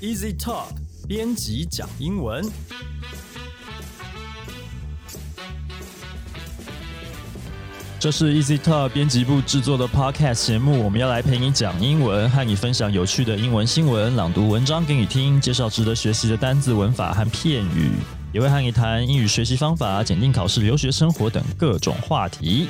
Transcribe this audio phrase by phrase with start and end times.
[0.00, 0.68] Easy Talk
[1.06, 2.42] 编辑讲英文。
[7.98, 17.90] 这是 Easy Talk 编辑部制作的 Podcast 节目，我们要来陪你讲英文，和你分享有趣的英文新闻，朗读文章给你听，介绍值得学习的单字、文法和片语，
[18.32, 22.68] 也会和你谈英语学习方法、检定考试、留学生活等各种话题。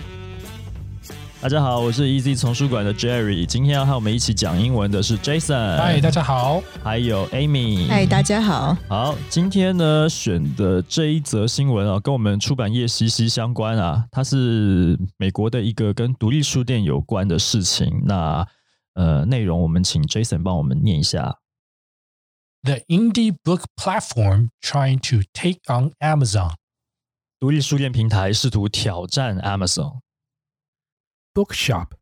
[1.43, 5.79] 大家好，我是 Easy 丛书馆的 Jerry，今天要和我们一起讲英文的是 Jason。
[5.79, 6.63] 嗨，大家好。
[6.85, 7.89] 还有 Amy。
[7.89, 8.77] 嗨，大家好。
[8.87, 14.05] 好，今天呢选的这一则新闻啊，跟我们出版业息息相关啊。
[14.11, 18.03] 它是美国的一个跟独立书店有关的事情。
[18.05, 18.47] 那
[18.93, 21.39] 呃，内容我们请 Jason 帮我们念一下。
[22.65, 26.53] The indie book platform trying to take on Amazon。
[27.39, 30.01] 独立书店平台试图挑战 Amazon。
[31.35, 31.95] Bookshop,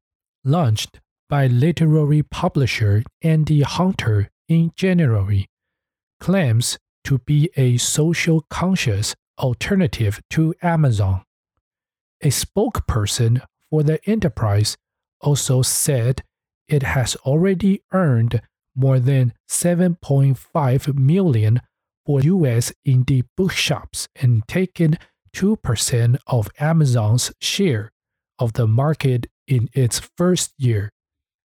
[0.44, 5.48] launched by literary publisher Andy Hunter in January,
[6.20, 11.22] claims to be a social conscious alternative to Amazon.
[12.22, 14.76] A spokesperson for the enterprise
[15.20, 16.22] also said
[16.66, 18.40] it has already earned
[18.74, 21.60] more than 7.5 million
[22.06, 24.98] for US indie bookshops and taken
[25.34, 27.90] 2% of Amazon's share
[28.38, 30.88] of the market in its first year。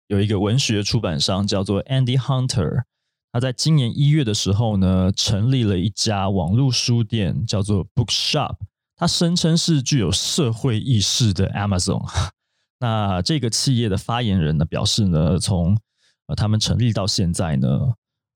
[0.07, 2.85] 有一个文学出版商叫做 Andy Hunter，
[3.33, 8.57] 他在今年一月的时候呢，成立了一家网络书店，叫做 Bookshop。
[8.95, 12.05] 他声称是具有社会意识的 Amazon。
[12.79, 15.79] 那这个企业的发言人呢，表示呢，从
[16.27, 17.69] 呃他们成立到现在呢，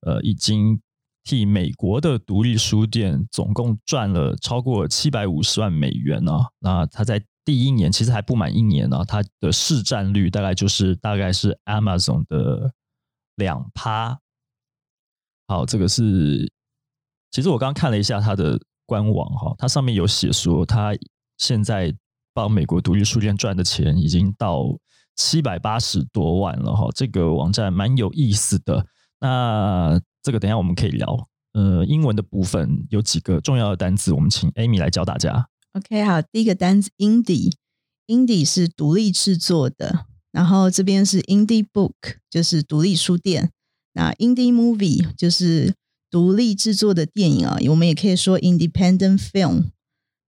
[0.00, 0.80] 呃，已经
[1.22, 6.32] 替美国的独立书店总共赚了超过七百五十万美元呢。
[6.60, 12.72] 那他在第一年其实还不满一年呢，它的市占率大概就是大概是 Amazon 的
[13.36, 14.18] 两趴。
[15.46, 16.52] 好，这个是
[17.30, 20.92] 其实我刚刚看了一下它的官网哈，它上面有写说，它
[21.38, 21.94] 现在
[22.34, 24.64] 帮美国独立书店赚的钱已经到
[25.14, 26.88] 七百八十多万了哈。
[26.96, 28.84] 这个网站蛮有意思的。
[29.20, 31.28] 那这个等下我们可以聊。
[31.52, 35.48] 呃，英文的部分有几个重要的单词，我们请 Amy 来教大家。
[35.76, 41.92] OK，好，第一个单词 indie，indie 是独立制作的，然后这边是 indie book，
[42.30, 43.50] 就是独立书店。
[43.92, 45.74] 那 indie movie 就是
[46.10, 49.64] 独立制作的电影啊，我们也可以说 independent film。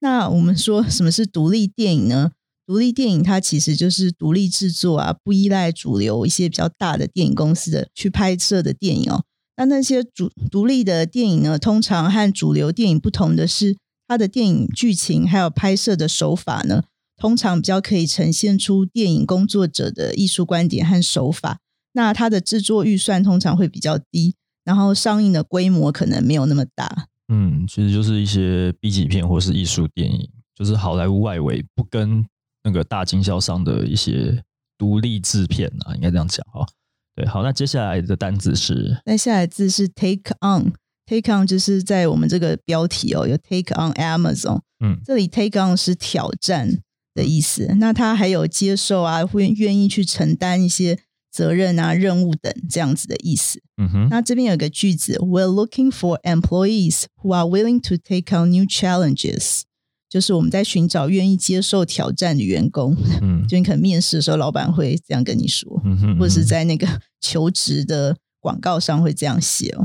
[0.01, 2.33] 那我们说什么是独立电影呢？
[2.67, 9.25] 独立电影它其实就是独立制作啊，不依赖主流一些比较大的电影公司的去拍摄的电影哦。
[9.57, 13.79] 那那些主独立的电影呢，通常和主流电影不同的是。
[14.09, 16.85] 它的电影剧情还有拍摄的手法呢，
[17.17, 21.61] 通常比较可以呈现出电影工作者的艺术观点和手法。
[21.93, 27.09] 那它的制作预算通常会比较低，然后上映的规模可能没有那么大。
[27.29, 32.25] 嗯，其实就是一些 B 级片或是艺术电影，就是好莱坞外围不跟
[32.65, 34.43] 那个大经销商的一些
[34.79, 36.67] 独立制片啊，应该这样讲哈。
[37.15, 40.73] 对，好，那接下来的单字是，那下来字是 take on。
[41.09, 46.83] Take on 就是在我们这个标题哦，有 Take on Amazon，嗯，这里 Take on 是挑战
[47.15, 47.75] 的意思。
[47.79, 50.99] 那他还有接受啊，会愿意去承担一些
[51.33, 53.63] 责任啊、任务等这样子的意思。
[53.79, 54.09] 嗯哼。
[54.11, 59.63] 那这边有个句子，We're looking for employees who are willing to take on new challenges，
[60.11, 62.95] 就是我们在寻找愿意接受挑战的员工。
[63.23, 66.87] 嗯，就你可能面试的时候，老板会这样跟你说，嗯哼，或者是在那个
[67.23, 68.15] 求职的。
[68.49, 69.85] 广告上会这样写哦，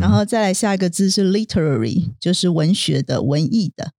[0.00, 3.92] 然后再来下一个字是 literary，就是文学的、文艺的。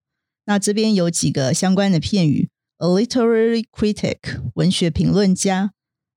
[0.46, 2.50] 那这边有几个相关的片语
[2.80, 4.18] ：a literary critic，
[4.56, 5.70] 文学评论家；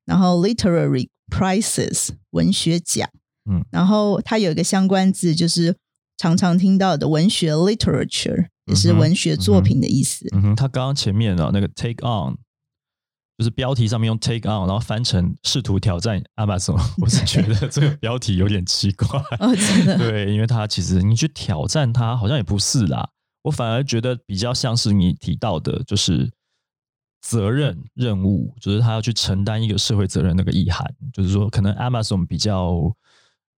[0.07, 3.07] 然后 literary prizes，文学奖。
[3.51, 5.77] 嗯，然后它有一个相关字，就是
[6.17, 10.27] 常常听到的文学 literature，也是文学作品的意思。
[10.33, 12.39] 嗯哼，他刚刚前面的那个 take on。
[13.43, 19.09] 就是标题上面用 take on，然后翻成试图挑战 Amazon， 我是觉得这个标题有点奇怪。
[19.41, 19.99] 哦，真的。
[19.99, 23.09] 对，因为它其实你去挑战它，好像也不是啦。
[23.43, 26.31] 我反而觉得比较像是你提到的，就是
[27.21, 30.88] 责任任务，就是他要去承担一个社会责任那个意涵。
[31.12, 32.95] 就是说，可能 Amazon 比较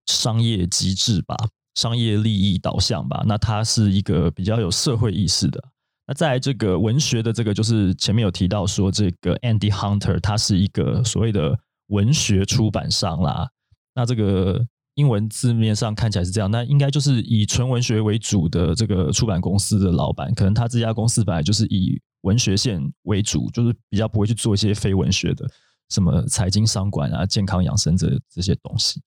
[0.07, 1.37] 商业机制吧，
[1.75, 3.23] 商业利益导向吧。
[3.27, 5.63] 那它是一个比较有社会意识的。
[6.07, 11.59] 那在这个文学的这个，就是前面有提到说，这个 Andy Hunter 他是一个所谓的
[11.89, 13.49] 文学出版商啦。
[13.95, 14.67] 那这个
[14.97, 25.49] 英文字面上看起来是这样，那应该就是以纯文学为主的这个出版公司的老板，可能他这家公司本来就是以文学线为主，就是比较不会去做一些非文学的，
[25.89, 29.01] 什么财经商管啊、健康养生这这些东西。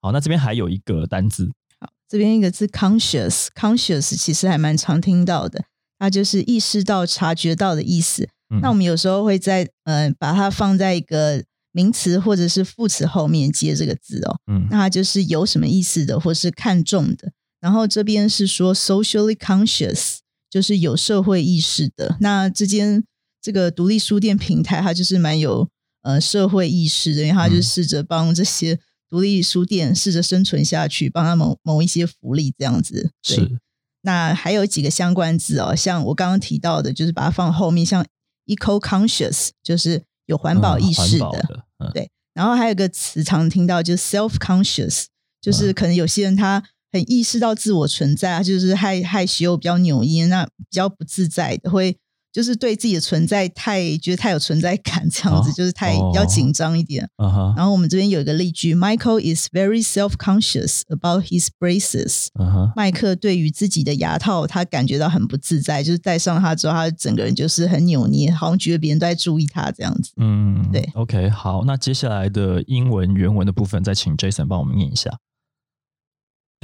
[0.00, 5.64] 好，那这边还有一个单字，好，这边一个字 conscious，conscious 其实还蛮常听到的，
[5.98, 8.28] 它就是意识到、察觉到的意思。
[8.60, 11.42] 那我们有时候会在呃把它放在一个
[11.72, 17.32] 名词或者是副词后面接这个字哦，嗯，那它就是有什么意思的，或是看重的。
[17.60, 20.18] 然后这边是说 socially conscious，
[20.48, 22.16] 就是有社会意识的。
[22.20, 23.02] 那这间
[23.42, 25.68] 这个独立书店平台，它就是蛮有
[26.02, 33.10] 呃社会意识的，因为它就试着帮这些独立书店试着生存下去，帮他们谋一些福利这样子。
[33.22, 33.58] 是。
[34.04, 38.06] 那还有几个相关字哦，像我刚刚提到的，就是把它放后面，像
[38.46, 41.64] eco conscious，就是有环保意识的。
[41.92, 42.08] 对。
[42.32, 45.06] 然后还有个词常听到，就是 self conscious，
[45.40, 46.62] 就是可能有些人他。
[46.92, 51.98] 很意识到自我存在啊，就是害害羞、比较扭捏，那比较不自在的，会
[52.34, 57.08] 就是对自己的存在太觉得太有存在感，这样子就是太比较紧张一点。
[57.56, 62.26] 然后我们这边有一个例句：Michael is very self-conscious about his braces。
[62.74, 70.10] 麦克对于自己的牙套，他感觉到很不自在，就是戴上它之后，他整个人就是很扭捏，好像觉得别人都在注意他这样子。
[70.16, 70.90] 嗯，对。
[70.94, 75.16] OK，好，那接下来的英文原文的部分，再请 Jason 帮我们念一下。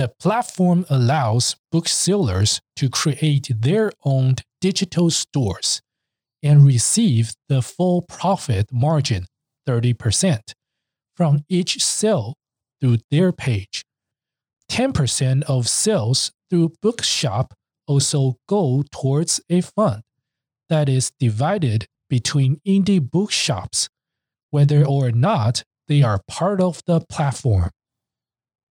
[0.00, 5.82] The platform allows booksellers to create their own digital stores
[6.42, 9.26] and receive the full profit margin,
[9.68, 10.54] 30%,
[11.14, 12.38] from each sale
[12.80, 13.84] through their page.
[14.70, 17.52] 10% of sales through Bookshop
[17.86, 20.00] also go towards a fund
[20.70, 23.90] that is divided between indie bookshops,
[24.50, 27.68] whether or not they are part of the platform.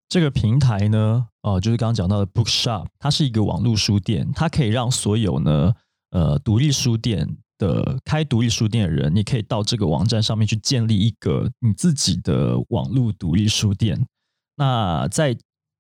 [0.08, 5.75] 这个平台呢，哦，就是刚刚讲到的 Bookshop，它是一个网络书店，它可以让所有呢，
[6.10, 14.06] 呃，独立书店的开独立书店的人，你可以到这个网站上面去建立一个你自己的网络独立书店。
[14.56, 15.37] 那在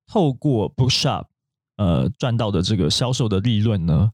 [0.06, 1.24] 透过 Bookshop，
[1.76, 4.10] 呃，赚到的这个销售的利润呢，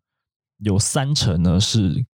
[0.58, 2.06] 有三成呢是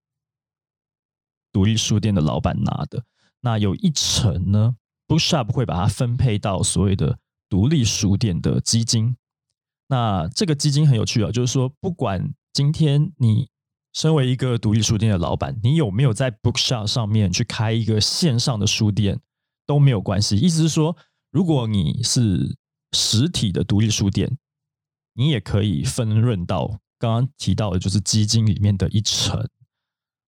[1.52, 3.04] 独立书店的老板拿的，
[3.42, 4.76] 那有一成呢
[5.06, 7.18] ，Bookshop 会把它分配到所谓的。
[7.50, 9.16] 独立书店的基金，
[9.88, 13.50] 那这个基金很有趣啊，就是说，不管今天你
[13.92, 19.20] 身为一个独立书店的老板，你有没有在 Bookshop 上面去开一个线上的书店
[19.66, 20.36] 都没有关系。
[20.36, 20.96] 意思是说，
[21.32, 22.56] 如果你是
[22.92, 24.38] 实体的独立书店，
[25.14, 29.48] 你也可以分润到刚刚提到的，就是基金里面的一成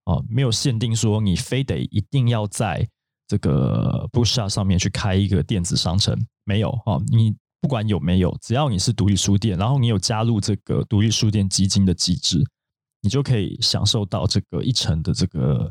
[0.07, 2.89] 哦，没有限定说你非得一定要在
[3.27, 6.17] 这个 Bookshop 上面去开一个电子商城。
[6.45, 12.45] 没有哈，你不管有没有，只要你是独立书店，然后你有加入这个独立书店基金的机制，
[13.01, 15.71] 你就可以享受到这个一成的这个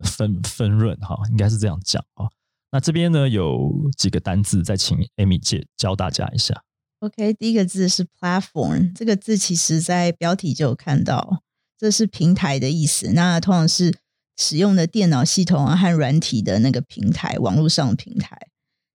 [0.00, 2.26] 分分润哈，应该是这样讲啊。
[2.72, 6.62] 那这边呢有几个单字，再请 Amy 姐教大家一下。
[6.98, 11.42] OK，第一个字是 platform，这个字其实在标题就有看到，
[11.78, 13.12] 这是平台的意思。
[13.12, 13.96] 那通常是
[14.38, 18.38] 使用的电脑系统啊和软体的那个平台，网络上的平台。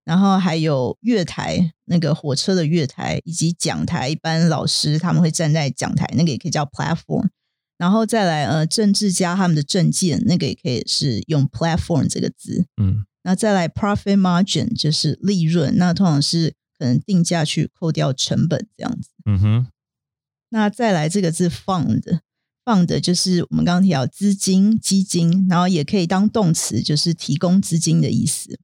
[0.05, 7.29] 然后还有月台，那个火车的月台，以及讲台，一般老师他们会站在讲台，那个也可以叫 platform。
[7.77, 12.65] 然后再来，呃，政治家他们的证件，那个也可以是用 platform 这个字。
[12.81, 19.09] 嗯，那再来 profit margin 就是利润，那通常是可能定价去扣掉成本这样子。
[19.25, 19.67] 嗯哼。
[20.49, 21.49] 那再来这个字
[22.65, 28.59] fund，fund 就是我们刚刚提到资金、基金，然后也可以当动词，就是提供资金的意思。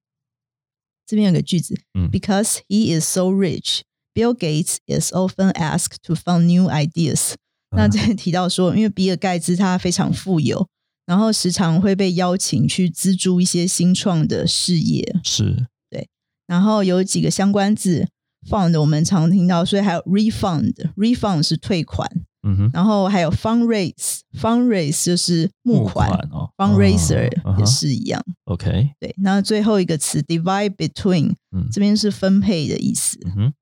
[1.06, 1.79] 这边有个句子
[2.12, 3.82] ，Because he is so rich,
[4.13, 7.34] Bill Gates is often asked to fund new ideas。
[7.75, 10.68] 那这里提到说，因为比尔盖茨他非常富有，
[11.06, 15.20] 然后时常会被邀请去资助一些新创的事业。
[15.24, 16.08] 是，对。
[16.48, 18.08] 然后有几个相关字
[18.48, 22.10] ，fund 我们常听到，所以还有 refund，refund 是退款。
[22.50, 27.29] 嗯哼，然后还有 fundraise，fundraise 就是募款哦，fundraiser
[27.60, 28.24] 也是一样。
[28.46, 31.36] OK，对，那最后一个词 divide between，
[31.72, 33.20] 这边是分配的意思。
[33.38, 33.53] 嗯，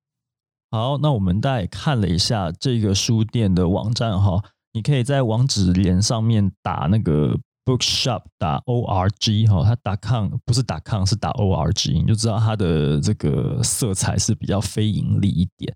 [0.72, 4.42] 好，那我们大概看了一下这个书店的网站哈，
[4.74, 15.76] 你可以在网址连上面打那个 bookshop 打 org 哈，它打 com 不是打 com 是打 org，你就知道它的这个色彩是比较非盈利一点。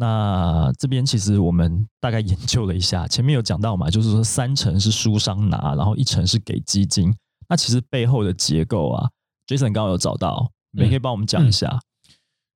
[0.00, 7.14] 那这边其实我们大概研究了一下，前面有讲到嘛，就是说三成是书商拿，然后一成是给基金。
[7.50, 9.10] 那其实背后的结构啊
[9.46, 11.78] ，Jason 刚刚有找到，你可以帮我们讲一下。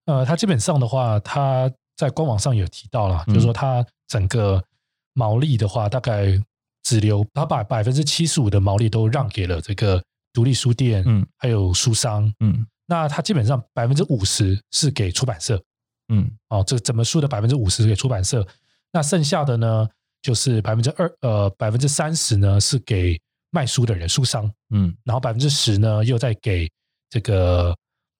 [0.07, 4.65] 呃，他基本上的话，他在官网上有提到了，就是说他整个
[5.13, 6.43] 毛利的话，大概
[6.83, 15.63] 只留他把百分之七十五的毛利都让给了这个独立书店，嗯，还有书商，嗯，那他基本上百分之五十是给出版社。
[16.09, 18.47] 嗯，哦，这整本书的百分之五十给出版社，
[18.93, 19.89] 那剩下的呢，
[20.23, 23.21] 就是百分之二呃百分之三十呢是给
[23.51, 26.71] 卖书的人书商，嗯，然后百分之十呢又在给
[27.09, 27.75] 这个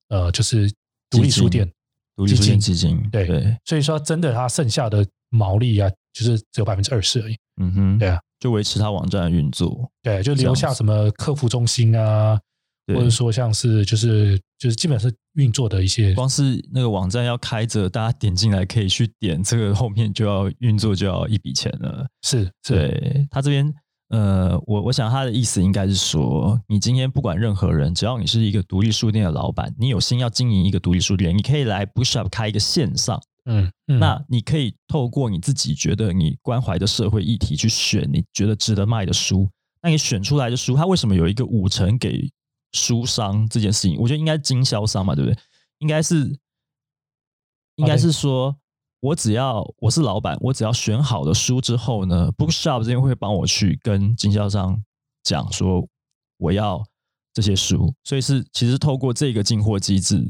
[0.09, 0.71] 呃就是
[1.09, 1.69] 独立书店。
[2.17, 7.35] 独立书店基金，对对，所以说真的，它剩下的毛利啊，就是只有百分之二十而已。
[7.57, 12.39] 嗯哼，对啊，就维持它网站的运作，对，就留下什么客服中心啊，
[12.87, 22.05] 或者说像是就是就是基本是运作的一些，光是那个网站要开着，大家点进来可以去点，这个后面就要运作就要一笔钱了。
[22.21, 23.73] 是，对他这边。
[24.09, 39.49] 呃，我我想他的意思应该是说，你今天不管任何人，只要你是一个独立书店的老板，你有心要经营一个独立书店，你可以来 Bookshop 开一个线上，嗯，那你可以透过你自己觉得你关怀的社会议题去选你觉得值得卖的书，
[39.81, 42.29] 那你选出来的书，它为什么有一个五成给
[42.75, 43.97] 书商这件事情？
[43.99, 45.39] 我觉得应该经销商嘛，对不对？
[45.79, 46.37] 应该是，
[47.77, 48.55] 应该是说。
[49.01, 54.81] 我只要我是老板，我只要选好了书之后呢，Bookshop 这边会帮我去跟经销商
[55.21, 55.87] 讲说
[56.37, 56.83] 我要
[57.31, 60.27] 这些书，所以是其实透过这个进货机制，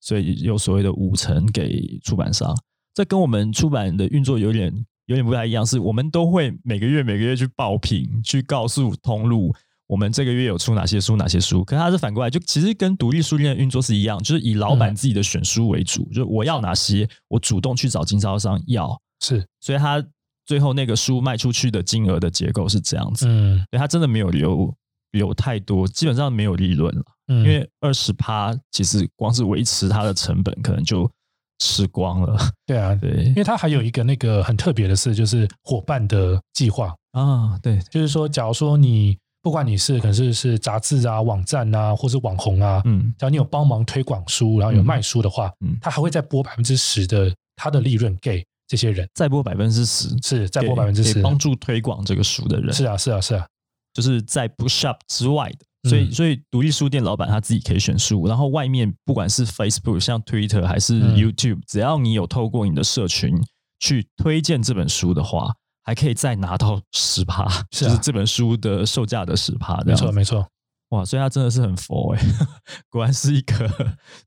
[0.00, 2.54] 所以有所谓的五成给出版商，
[2.92, 4.70] 这跟我们出版的运作有点
[5.06, 9.54] 有点不太一样，是我们都会每个月每个月去报品，去告诉通路。
[9.90, 11.16] 我们这个月有出哪些书？
[11.16, 11.64] 哪些书？
[11.64, 18.96] 可是它是反过来，就其实跟独立书店的运作是一样，就是以老板自己的选书为主，就我要哪些，我主动去找经销商要。
[19.18, 20.00] 是，所以他
[20.46, 23.26] 最后那个书卖出去的金额的结构是这样子。
[23.28, 24.72] 嗯，所以他真的没有留
[25.10, 27.02] 留太多，基本上没有利润了。
[27.26, 31.10] 嗯，因为二十趴其实光是维持它的成本，可能就
[31.58, 32.38] 吃光了。
[32.64, 37.58] 对啊， 对，因为它还有一个那个很特别的事，就是伙伴的计划啊。
[37.60, 39.18] 对，就是说，假如说你。
[39.42, 53.46] 不管你是可能是是杂志啊、网站啊，或是网红啊，嗯，只要你有帮忙推广书，然后有卖书的话，嗯，他还会再拨百分之十的他的利润给这些人，再拨百分之十，是再拨百分之十，帮助推广这个书的人，是啊，是啊，是啊，
[53.94, 63.34] 就是在 Bookshop 之外的，所以所以独立书店老板他自己可以选书，然后外面不管是 Facebook、像 Twitter 还是 YouTube，只要你有透过你的社群
[63.78, 65.54] 去推荐这本书的话。
[65.90, 70.48] 还可以再拿到十趴，就是这本书的售价的十趴，没错没错，
[70.90, 71.04] 哇！
[71.04, 72.22] 所以它真的是很佛哎，
[72.88, 73.68] 果然是一个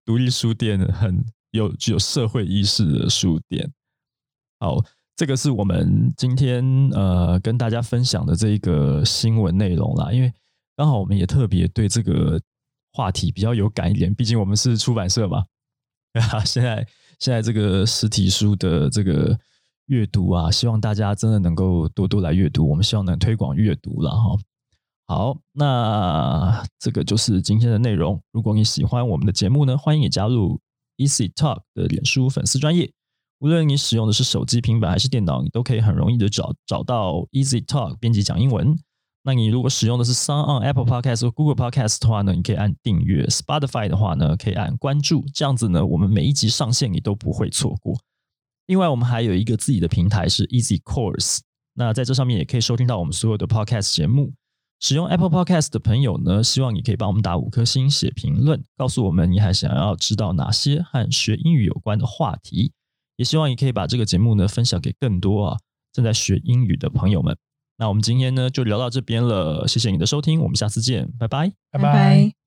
[0.03, 3.72] 独立书店，很有具有社会意识的书店。
[4.60, 4.84] 好，
[5.15, 10.34] 这个是我们今天呃跟大家分享的这一个新闻内容啦，因为
[10.75, 12.41] 刚好我们也特别对这个
[12.91, 15.46] 话题比较有感一点，毕竟我们是出版社嘛。
[16.29, 16.86] 啊， 现在
[17.20, 19.39] 现在这个实体书的这个。
[19.88, 22.70] 阅读啊，希望大家真的能够多多来阅读。
[22.70, 24.38] 我们希望能推广阅读了哈。
[25.06, 28.22] 好，那这个就是今天的内容。
[28.32, 30.60] 如果你喜欢我们的节目呢，欢迎你加入
[30.98, 32.92] Easy Talk 的脸书粉丝专业。
[33.40, 38.78] 无论你使用的是手机、平板还是电脑，你都可以很容易的找找到 Easy Talk 编辑讲英文。
[39.25, 45.25] 那你如果使用的是 Sound on Apple Podcast 或 Google Podcast 的话呢，你可以按订阅；Spotify 的话呢，可以按关注。
[45.34, 47.94] 这样子呢，我们每一集上线你都不会错过。
[48.67, 51.39] 另外，我们还有一个自己的平台是 Easy Course，
[51.74, 54.34] 那在这上面也可以收听到我们所有的 Podcast 节目。
[54.79, 62.74] 使用 Apple Podcast 的朋友呢，希望你可以帮我们打五颗星、写评论，告诉我们你还想要知道哪些和学英语有关的话题。
[63.15, 65.58] 也希望你可以把这个节目呢分享给更多啊
[65.93, 67.38] 正在学英语的朋友们。
[67.77, 72.42] 那我们今天呢就聊到这边了，谢谢你的收听，我们下次见，拜拜，拜拜。